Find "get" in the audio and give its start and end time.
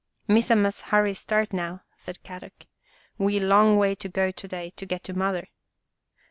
4.87-5.03